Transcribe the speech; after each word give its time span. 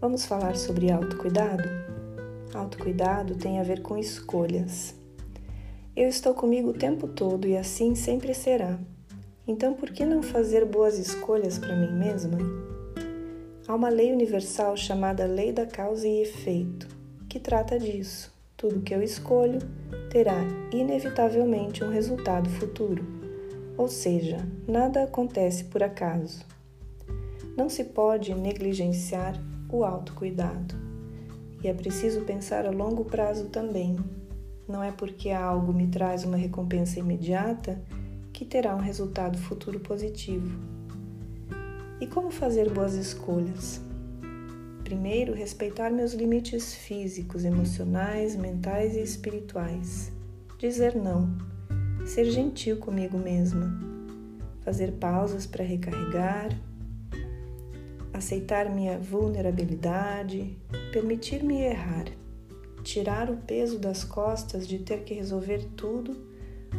Vamos 0.00 0.26
falar 0.26 0.54
sobre 0.54 0.92
autocuidado? 0.92 1.68
Autocuidado 2.54 3.34
tem 3.34 3.58
a 3.58 3.64
ver 3.64 3.82
com 3.82 3.98
escolhas. 3.98 4.94
Eu 5.96 6.08
estou 6.08 6.34
comigo 6.34 6.70
o 6.70 6.78
tempo 6.78 7.08
todo 7.08 7.48
e 7.48 7.56
assim 7.56 7.96
sempre 7.96 8.32
será. 8.32 8.78
Então, 9.44 9.74
por 9.74 9.90
que 9.90 10.04
não 10.04 10.22
fazer 10.22 10.64
boas 10.64 11.00
escolhas 11.00 11.58
para 11.58 11.74
mim 11.74 11.90
mesma? 11.98 12.38
Há 13.66 13.74
uma 13.74 13.88
lei 13.88 14.12
universal 14.12 14.76
chamada 14.76 15.26
Lei 15.26 15.52
da 15.52 15.66
Causa 15.66 16.06
e 16.06 16.22
Efeito, 16.22 16.86
que 17.28 17.40
trata 17.40 17.76
disso. 17.76 18.32
Tudo 18.56 18.82
que 18.82 18.94
eu 18.94 19.02
escolho 19.02 19.58
terá 20.12 20.44
inevitavelmente 20.72 21.82
um 21.82 21.90
resultado 21.90 22.48
futuro. 22.48 23.04
Ou 23.76 23.88
seja, 23.88 24.38
nada 24.68 25.02
acontece 25.02 25.64
por 25.64 25.82
acaso. 25.82 26.59
Não 27.56 27.68
se 27.68 27.84
pode 27.84 28.34
negligenciar 28.34 29.40
o 29.68 29.84
autocuidado. 29.84 30.74
E 31.62 31.68
é 31.68 31.74
preciso 31.74 32.22
pensar 32.22 32.66
a 32.66 32.70
longo 32.70 33.04
prazo 33.04 33.48
também. 33.48 33.96
Não 34.68 34.82
é 34.82 34.90
porque 34.90 35.30
algo 35.30 35.72
me 35.72 35.88
traz 35.88 36.24
uma 36.24 36.36
recompensa 36.36 36.98
imediata 36.98 37.80
que 38.32 38.44
terá 38.44 38.74
um 38.74 38.80
resultado 38.80 39.36
futuro 39.36 39.80
positivo. 39.80 40.58
E 42.00 42.06
como 42.06 42.30
fazer 42.30 42.70
boas 42.70 42.94
escolhas? 42.94 43.80
Primeiro, 44.82 45.34
respeitar 45.34 45.90
meus 45.90 46.14
limites 46.14 46.74
físicos, 46.74 47.44
emocionais, 47.44 48.34
mentais 48.34 48.96
e 48.96 49.00
espirituais. 49.00 50.10
Dizer 50.58 50.96
não. 50.96 51.36
Ser 52.06 52.24
gentil 52.24 52.78
comigo 52.78 53.18
mesma. 53.18 53.70
Fazer 54.62 54.92
pausas 54.92 55.46
para 55.46 55.64
recarregar, 55.64 56.58
aceitar 58.12 58.68
minha 58.68 58.98
vulnerabilidade, 58.98 60.56
permitir-me 60.92 61.62
errar, 61.62 62.06
tirar 62.82 63.30
o 63.30 63.36
peso 63.36 63.78
das 63.78 64.04
costas 64.04 64.66
de 64.66 64.78
ter 64.78 65.04
que 65.04 65.14
resolver 65.14 65.66
tudo 65.76 66.16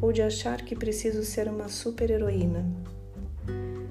ou 0.00 0.12
de 0.12 0.22
achar 0.22 0.62
que 0.64 0.76
preciso 0.76 1.22
ser 1.24 1.48
uma 1.48 1.68
super-heroína. 1.68 2.66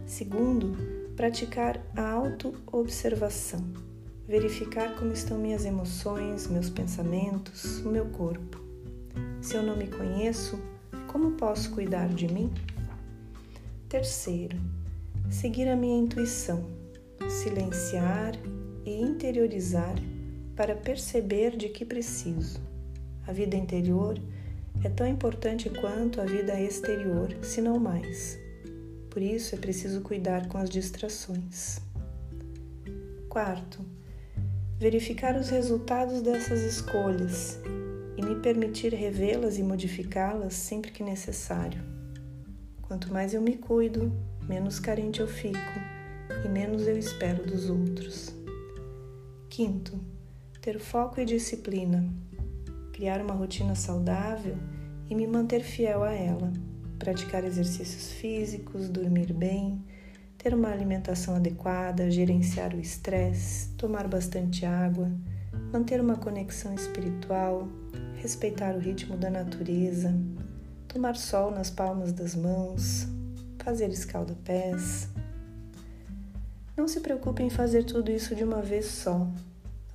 Segundo, 0.05 0.75
praticar 1.15 1.81
a 1.95 2.09
auto-observação, 2.11 3.63
verificar 4.27 4.95
como 4.95 5.11
estão 5.11 5.37
minhas 5.37 5.65
emoções, 5.65 6.47
meus 6.47 6.69
pensamentos, 6.69 7.79
o 7.85 7.89
meu 7.89 8.05
corpo. 8.05 8.59
Se 9.41 9.55
eu 9.55 9.63
não 9.63 9.75
me 9.75 9.87
conheço, 9.87 10.59
como 11.07 11.31
posso 11.31 11.71
cuidar 11.71 12.09
de 12.09 12.31
mim? 12.31 12.51
Terceiro, 13.87 14.57
seguir 15.29 15.69
a 15.69 15.75
minha 15.75 15.97
intuição 15.97 16.84
silenciar 17.29 18.33
e 18.85 19.01
interiorizar 19.01 19.95
para 20.55 20.75
perceber 20.75 21.57
de 21.57 21.69
que 21.69 21.83
preciso. 21.83 22.59
A 23.27 23.33
vida 23.33 23.55
interior 23.55 24.19
é 24.83 24.89
tão 24.89 25.07
importante 25.07 25.69
quanto 25.69 26.21
a 26.21 26.25
vida 26.25 26.59
exterior, 26.59 27.35
se 27.41 27.61
não 27.61 27.79
mais. 27.79 28.37
Por 29.09 29.21
isso 29.21 29.55
é 29.55 29.57
preciso 29.57 30.01
cuidar 30.01 30.47
com 30.47 30.57
as 30.57 30.69
distrações. 30.69 31.79
Quarto, 33.29 33.79
verificar 34.77 35.35
os 35.35 35.49
resultados 35.49 36.21
dessas 36.21 36.61
escolhas 36.61 37.59
e 38.17 38.21
me 38.23 38.35
permitir 38.35 38.93
revê-las 38.93 39.57
e 39.57 39.63
modificá-las 39.63 40.53
sempre 40.53 40.91
que 40.91 41.03
necessário. 41.03 41.81
Quanto 42.83 43.11
mais 43.11 43.33
eu 43.33 43.41
me 43.41 43.57
cuido, 43.57 44.11
menos 44.47 44.79
carente 44.79 45.19
eu 45.19 45.27
fico 45.27 45.94
e 46.45 46.49
menos 46.49 46.87
eu 46.87 46.95
espero 46.95 47.43
dos 47.43 47.69
outros. 47.71 48.31
Quinto, 49.49 49.99
ter 50.61 50.79
foco 50.79 51.19
e 51.19 51.25
disciplina, 51.25 52.07
criar 52.93 53.19
uma 53.19 53.33
rotina 53.33 53.73
saudável 53.73 54.55
e 55.09 55.15
me 55.15 55.25
manter 55.25 55.61
fiel 55.61 56.03
a 56.03 56.13
ela, 56.13 56.53
praticar 56.99 57.43
exercícios 57.43 58.11
físicos, 58.11 58.89
dormir 58.89 59.33
bem, 59.33 59.83
ter 60.37 60.53
uma 60.53 60.69
alimentação 60.69 61.35
adequada, 61.35 62.11
gerenciar 62.11 62.75
o 62.75 62.79
estresse, 62.79 63.69
tomar 63.69 64.07
bastante 64.07 64.67
água, 64.67 65.11
manter 65.73 65.99
uma 65.99 66.15
conexão 66.15 66.75
espiritual, 66.75 67.67
respeitar 68.17 68.75
o 68.75 68.79
ritmo 68.79 69.17
da 69.17 69.31
natureza, 69.31 70.13
tomar 70.87 71.15
sol 71.15 71.49
nas 71.49 71.71
palmas 71.71 72.13
das 72.13 72.35
mãos, 72.35 73.07
fazer 73.57 73.89
escalda-pés, 73.89 75.09
não 76.75 76.87
se 76.87 76.99
preocupe 76.99 77.41
em 77.41 77.49
fazer 77.49 77.83
tudo 77.83 78.11
isso 78.11 78.35
de 78.35 78.43
uma 78.43 78.61
vez 78.61 78.85
só. 78.85 79.27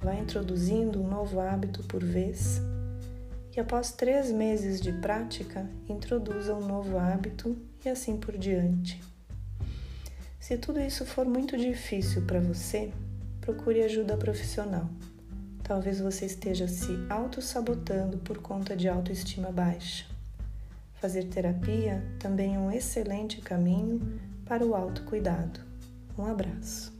Vá 0.01 0.15
introduzindo 0.15 1.01
um 1.01 1.09
novo 1.09 1.41
hábito 1.41 1.83
por 1.85 2.03
vez 2.03 2.61
e 3.55 3.59
após 3.59 3.91
três 3.91 4.31
meses 4.31 4.81
de 4.81 4.93
prática, 4.93 5.69
introduza 5.89 6.55
um 6.55 6.67
novo 6.67 6.99
hábito 6.99 7.57
e 7.85 7.89
assim 7.89 8.17
por 8.17 8.39
diante. 8.39 9.01
Se 10.39 10.57
tudo 10.57 10.81
isso 10.81 11.05
for 11.05 11.27
muito 11.27 11.57
difícil 11.57 12.23
para 12.23 12.41
você, 12.41 12.93
procure 13.41 13.83
ajuda 13.83 14.17
profissional. 14.17 14.89
Talvez 15.65 16.01
você 16.01 16.27
esteja 16.27 16.67
se 16.69 16.93
auto-sabotando 17.09 18.19
por 18.19 18.39
conta 18.39 18.77
de 18.77 18.89
autoestima 18.89 19.51
baixa. 19.51 20.07
Fazer 20.95 21.25
terapia 21.25 22.05
também 22.19 22.55
é 22.55 22.59
um 22.59 22.71
excelente 22.71 23.41
caminho 23.41 24.21
para 24.45 24.65
o 24.65 24.75
autocuidado. 24.75 25.70
Um 26.19 26.27
abraço. 26.27 26.93